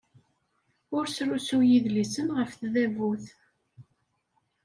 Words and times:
Ur 0.95 1.05
srusuy 1.15 1.69
idlisen 1.77 2.27
ɣef 2.37 2.51
tdabut. 2.59 3.25